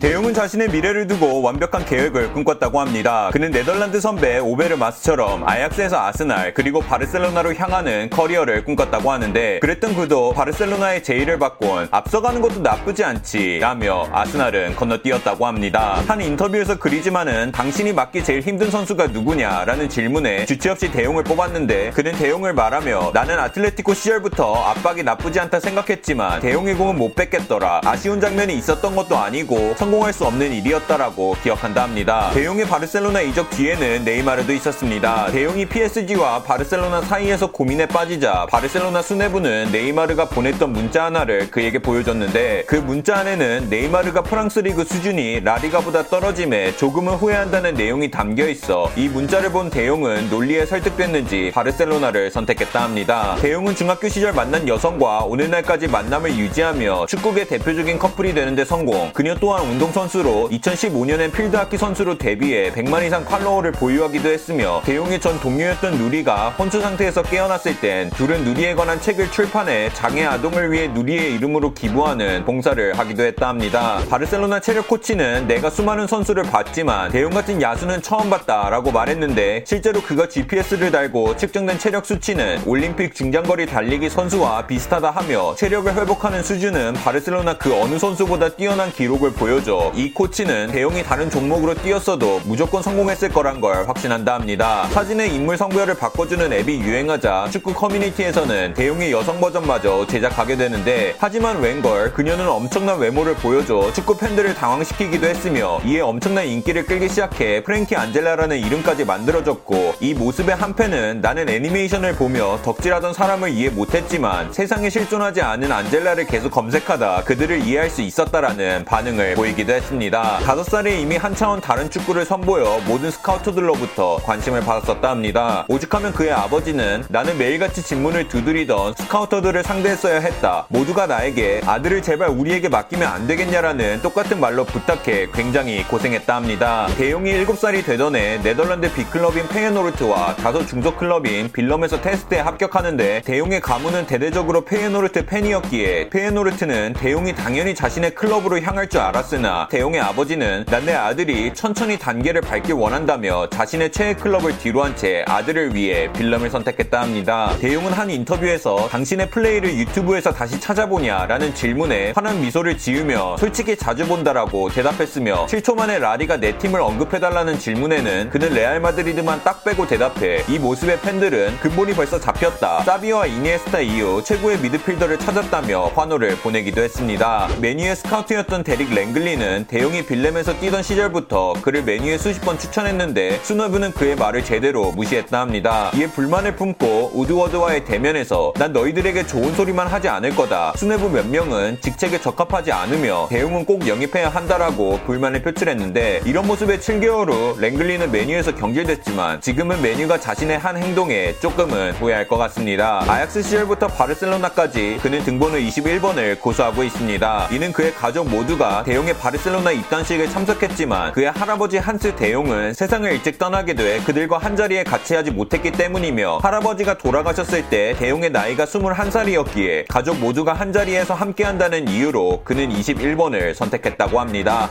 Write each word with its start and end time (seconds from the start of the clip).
대용은 0.00 0.32
자신의 0.32 0.68
미래를 0.68 1.08
두고 1.08 1.42
완벽한 1.42 1.84
계획을 1.84 2.32
꿈꿨다고 2.32 2.78
합니다. 2.78 3.30
그는 3.32 3.50
네덜란드 3.50 4.00
선배 4.00 4.38
오베르 4.38 4.76
마스처럼 4.76 5.42
아약스에서 5.42 5.98
아스날 5.98 6.54
그리고 6.54 6.78
바르셀로나로 6.78 7.54
향하는 7.56 8.08
커리어를 8.08 8.62
꿈꿨다고 8.62 9.10
하는데 9.10 9.58
그랬던 9.58 9.96
그도 9.96 10.32
바르셀로나의 10.34 11.02
제의를 11.02 11.40
받곤 11.40 11.88
앞서가는 11.90 12.40
것도 12.40 12.60
나쁘지 12.60 13.02
않지 13.02 13.58
라며 13.60 14.08
아스날은 14.12 14.76
건너뛰었다고 14.76 15.44
합니다. 15.44 16.00
한 16.06 16.20
인터뷰에서 16.20 16.78
그리지만은 16.78 17.50
당신이 17.50 17.92
맡기 17.92 18.22
제일 18.22 18.42
힘든 18.42 18.70
선수가 18.70 19.08
누구냐라는 19.08 19.88
질문에 19.88 20.46
주체 20.46 20.70
없이 20.70 20.92
대용을 20.92 21.24
뽑았는데 21.24 21.90
그는 21.90 22.12
대용을 22.12 22.52
말하며 22.52 23.10
나는 23.14 23.36
아틀레티코 23.40 23.94
시절부터 23.94 24.54
압박이 24.54 25.02
나쁘지 25.02 25.40
않다 25.40 25.58
생각했지만 25.58 26.38
대용의 26.38 26.76
공은 26.76 26.96
못 26.96 27.16
뺏겠더라. 27.16 27.80
아쉬운 27.84 28.20
장면이 28.20 28.54
있었던 28.54 28.94
것도 28.94 29.18
아니고 29.18 29.74
성공할 29.88 30.12
수 30.12 30.26
없는 30.26 30.52
일이었다라고 30.52 31.36
기억한다 31.42 31.82
합니다. 31.82 32.30
대용의 32.34 32.66
바르셀로나 32.66 33.22
이적 33.22 33.48
뒤에는 33.48 34.04
네이마르도 34.04 34.52
있었습니다. 34.52 35.30
대용이 35.30 35.64
PSG와 35.64 36.42
바르셀로나 36.42 37.00
사이에서 37.02 37.50
고민에 37.50 37.86
빠지자 37.86 38.46
바르셀로나 38.50 39.00
수뇌부는 39.00 39.72
네이마르가 39.72 40.26
보냈던 40.28 40.74
문자 40.74 41.06
하나를 41.06 41.50
그에게 41.50 41.78
보여줬는데 41.78 42.64
그 42.66 42.76
문자 42.76 43.16
안에는 43.16 43.68
네이마르가 43.70 44.22
프랑스 44.22 44.58
리그 44.58 44.84
수준이 44.84 45.40
라리가보다 45.40 46.02
떨어짐에 46.08 46.76
조금은 46.76 47.14
후회한다는 47.14 47.72
내용이 47.72 48.10
담겨 48.10 48.46
있어 48.46 48.90
이 48.94 49.08
문자를 49.08 49.50
본 49.52 49.70
대용은 49.70 50.28
논리에 50.28 50.66
설득됐는지 50.66 51.52
바르셀로나를 51.54 52.30
선택했다 52.30 52.82
합니다. 52.82 53.36
대용은 53.40 53.74
중학교 53.74 54.08
시절 54.10 54.34
만난 54.34 54.68
여성과 54.68 55.20
오늘날까지 55.20 55.88
만남을 55.88 56.36
유지하며 56.36 57.06
축구계 57.06 57.46
대표적인 57.46 57.98
커플이 57.98 58.34
되는데 58.34 58.66
성공. 58.66 59.10
그녀 59.14 59.34
또한 59.36 59.77
운동선수로 59.78 60.48
2015년엔 60.50 61.32
필드하키 61.32 61.78
선수로 61.78 62.18
데뷔해 62.18 62.72
100만 62.72 63.06
이상 63.06 63.24
팔로워를 63.24 63.70
보유하기도 63.70 64.28
했으며 64.28 64.82
대용의 64.84 65.20
전 65.20 65.38
동료였던 65.38 65.98
누리가 65.98 66.50
혼수 66.50 66.80
상태에서 66.80 67.22
깨어났을 67.22 67.78
땐 67.80 68.10
둘은 68.10 68.42
누리에 68.42 68.74
관한 68.74 69.00
책을 69.00 69.30
출판해 69.30 69.90
장애 69.94 70.24
아동을 70.24 70.72
위해 70.72 70.88
누리의 70.88 71.34
이름으로 71.34 71.74
기부하는 71.74 72.44
봉사를 72.44 72.98
하기도 72.98 73.22
했다 73.22 73.48
합니다. 73.48 74.00
바르셀로나 74.10 74.58
체력 74.60 74.88
코치는 74.88 75.46
내가 75.46 75.70
수많은 75.70 76.08
선수를 76.08 76.42
봤지만 76.42 77.12
대용 77.12 77.30
같은 77.30 77.62
야수는 77.62 78.02
처음 78.02 78.30
봤다라고 78.30 78.90
말했는데 78.90 79.64
실제로 79.64 80.00
그가 80.00 80.28
GPS를 80.28 80.90
달고 80.90 81.36
측정된 81.36 81.78
체력 81.78 82.04
수치는 82.04 82.62
올림픽 82.66 83.14
중장거리 83.14 83.66
달리기 83.66 84.10
선수와 84.10 84.66
비슷하다 84.66 85.10
하며 85.10 85.54
체력을 85.54 85.94
회복하는 85.94 86.42
수준은 86.42 86.94
바르셀로나 86.94 87.58
그 87.58 87.80
어느 87.80 87.96
선수보다 87.96 88.48
뛰어난 88.56 88.90
기록을 88.90 89.32
보여줘 89.34 89.60
이 89.68 90.14
코치는 90.14 90.72
데 90.72 90.81
용이 90.81 91.02
다른 91.02 91.28
종목으로 91.28 91.74
뛰었어도 91.74 92.40
무조건 92.46 92.82
성공했을 92.82 93.28
거란 93.28 93.60
걸 93.60 93.86
확신한다 93.86 94.32
합니다. 94.32 94.88
사진의 94.92 95.34
인물 95.34 95.58
성별을 95.58 95.94
바꿔주는 95.94 96.50
앱이 96.50 96.80
유행하자 96.80 97.48
축구 97.50 97.74
커뮤니티에서는 97.74 98.72
데 98.72 98.82
용의 98.82 99.12
여성 99.12 99.38
버전마저 99.38 100.06
제작하게 100.06 100.56
되는데 100.56 101.14
하지만 101.18 101.60
웬걸 101.60 102.14
그녀는 102.14 102.48
엄청난 102.48 102.98
외모를 102.98 103.34
보여줘 103.34 103.92
축구 103.92 104.16
팬들을 104.16 104.54
당황시키기도 104.54 105.26
했으며 105.26 105.82
이에 105.84 106.00
엄청난 106.00 106.46
인기를 106.46 106.86
끌기 106.86 107.10
시작해 107.10 107.62
프랭키 107.62 107.94
안젤라라는 107.94 108.56
이름까지 108.60 109.04
만들어졌고 109.04 109.96
이 110.00 110.14
모습에 110.14 110.56
한 110.56 110.75
팬은 110.75 111.20
나는 111.20 111.46
애니메이션을 111.46 112.14
보며 112.14 112.58
덕질하던 112.62 113.12
사람을 113.12 113.50
이해 113.50 113.68
못했지만 113.68 114.50
세상에 114.50 114.88
실존하지 114.88 115.42
않은 115.42 115.70
안젤라를 115.70 116.26
계속 116.26 116.52
검색하다 116.52 117.24
그들을 117.24 117.60
이해할 117.66 117.90
수 117.90 118.00
있었다라는 118.00 118.86
반응을 118.86 119.34
보이기도 119.34 119.72
했습니다. 119.72 120.38
다섯 120.44 120.62
살에 120.62 121.00
이미 121.00 121.16
한 121.16 121.34
차원 121.34 121.60
다른 121.60 121.90
축구를 121.90 122.24
선보여 122.24 122.82
모든 122.86 123.10
스카우트들로부터 123.10 124.18
관심을 124.18 124.60
받았었다 124.60 125.10
합니다. 125.10 125.64
오죽하면 125.68 126.12
그의 126.12 126.30
아버지는 126.30 127.04
나는 127.08 127.36
매일같이 127.36 127.82
집문을 127.82 128.28
두드리던 128.28 128.94
스카우터들을 128.96 129.64
상대했어야 129.64 130.20
했다. 130.20 130.66
모두가 130.68 131.08
나에게 131.08 131.62
아들을 131.66 132.02
제발 132.02 132.28
우리에게 132.28 132.68
맡기면 132.68 133.08
안 133.08 133.26
되겠냐라는 133.26 134.00
똑같은 134.00 134.38
말로 134.38 134.64
부탁해 134.64 135.26
굉장히 135.34 135.82
고생했다 135.88 136.36
합니다. 136.36 136.86
데 136.96 137.06
용이 137.06 137.32
7살이 137.44 137.84
되던 137.84 138.14
해 138.14 138.40
네덜란드 138.40 138.92
big 138.92 139.05
클럽인 139.05 139.48
페예노르트와 139.48 140.36
다소 140.36 140.64
중소 140.66 140.94
클럽인 140.94 141.50
빌럼에서 141.50 142.00
테스트에 142.00 142.38
합격하는데 142.38 143.22
데 143.22 143.31
용의 143.31 143.60
가문은 143.60 144.06
대대적으로 144.06 144.60
페예노르트 144.60 145.26
팬이었기에 145.26 146.10
페예노르트는 146.10 146.92
데 146.92 147.04
용이 147.04 147.34
당연히 147.34 147.74
자신의 147.74 148.14
클럽으로 148.14 148.60
향할 148.60 148.88
줄 148.88 149.00
알았으나 149.00 149.47
데 149.70 149.78
용의 149.78 150.00
아버지는 150.00 150.64
난 150.68 150.80
내 150.80 150.92
아들이 150.92 151.54
천천히 151.54 151.98
단계를 151.98 152.42
밟길 152.42 152.74
원한다며 152.74 153.48
자신의 153.48 153.90
최애 153.92 154.14
클럽을 154.16 154.58
뒤로 154.58 154.84
한 154.84 154.94
채 154.98 155.24
아들을 155.28 155.74
위해 155.74 156.12
빌럼을 156.12 156.50
선택했다 156.50 157.00
합니다. 157.00 157.54
데 157.60 157.67
용은 157.67 157.92
한 157.92 158.10
인터뷰에서 158.10 158.88
당신의 158.88 159.30
플레이를 159.30 159.76
유튜브에서 159.76 160.32
다시 160.32 160.58
찾아보냐라는 160.60 161.54
질문에 161.54 162.12
환한 162.16 162.40
미소를 162.40 162.78
지으며 162.78 163.36
솔직히 163.38 163.76
자주 163.76 164.06
본다라고 164.08 164.70
대답했으며 164.70 165.46
7초 165.46 165.76
만에 165.76 165.98
라리가 166.00 166.38
내 166.38 166.58
팀을 166.58 166.80
언급해달라는 166.80 167.58
질문에는 167.60 168.30
그는 168.30 168.54
레알 168.54 168.80
마드리드만 168.80 169.42
딱 169.44 169.62
빼고 169.62 169.86
대답해 169.86 170.42
이 170.48 170.58
모습에 170.58 171.00
팬들은 171.00 171.58
근본이 171.60 171.94
벌써 171.94 172.18
잡혔다. 172.18 172.82
사비와 172.82 173.26
이니에스타 173.26 173.80
이후 173.80 174.24
최고의 174.24 174.58
미드필더를 174.58 175.18
찾았다며 175.18 175.92
환호를 175.94 176.36
보내기도 176.38 176.82
했습니다. 176.82 177.48
맨유의 177.60 177.94
스카우트였던 177.94 178.64
데릭 178.64 178.92
랭글리는 178.92 179.28
데 179.38 179.66
용이 179.68 180.04
빌럼에서 180.04 180.58
뛰던 180.58 180.82
시절부터 180.82 181.54
그를 181.62 181.84
맨유에 181.84 182.18
수십 182.18 182.40
번 182.40 182.58
추천했는데 182.58 183.38
수뇌부는 183.44 183.92
그의 183.92 184.16
말을 184.16 184.44
제대로 184.44 184.90
무시했다 184.90 185.40
합니다. 185.40 185.92
이에 185.94 186.08
불만을 186.08 186.56
품고 186.56 187.12
우드워드와의 187.14 187.84
대면에서 187.84 188.52
난 188.56 188.72
너희들에게 188.72 189.26
좋은 189.28 189.54
소리만 189.54 189.86
하지 189.86 190.08
않을 190.08 190.34
거다. 190.34 190.72
수뇌부 190.76 191.10
몇 191.10 191.28
명은 191.28 191.78
직책에 191.80 192.20
적합하지 192.20 192.72
않으며 192.72 193.28
데 193.30 193.38
용은 193.38 193.64
꼭 193.64 193.86
영입해야 193.86 194.28
한다라고 194.28 194.98
불만을 195.06 195.42
표출했는데 195.42 196.22
이런 196.24 196.46
모습에 196.48 196.78
7개월 196.78 197.30
후 197.30 197.60
랭글리는 197.60 198.10
맨유에서 198.10 198.56
경질됐지만 198.56 199.40
지금은 199.40 199.80
맨유가 199.80 200.18
자신의 200.18 200.58
한 200.58 200.76
행동에 200.76 201.34
조금은 201.40 201.92
후회할 201.92 202.26
것 202.26 202.38
같습니다. 202.38 203.04
아약스 203.06 203.42
시절부터 203.42 203.86
바르셀로나까지 203.86 204.98
그는 205.00 205.22
등번호 205.22 205.58
21번을 205.58 206.40
고수하고 206.40 206.82
있습니다. 206.82 207.48
이는 207.52 207.72
그의 207.72 207.94
가족 207.94 208.28
모두가 208.28 208.82
대용의 208.82 209.14
바르셀로나 209.28 209.72
입단식에 209.72 210.26
참석했지만 210.28 211.12
그의 211.12 211.30
할아버지 211.30 211.76
한스 211.76 212.16
대용은 212.16 212.72
세상을 212.72 213.10
일찍 213.12 213.38
떠나게 213.38 213.74
돼 213.74 214.00
그들과 214.00 214.38
한자리에 214.38 214.84
같이 214.84 215.14
하지 215.14 215.30
못했기 215.30 215.72
때문이며 215.72 216.38
할아버지가 216.38 216.96
돌아가셨을 216.96 217.68
때 217.68 217.94
대용의 217.98 218.30
나이가 218.30 218.64
21살이었기에 218.64 219.86
가족 219.88 220.18
모두가 220.18 220.54
한자리에서 220.54 221.12
함께한다는 221.12 221.88
이유로 221.88 222.42
그는 222.44 222.70
21번을 222.70 223.52
선택했다고 223.52 224.18
합니다. 224.18 224.70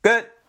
끝! 0.00 0.39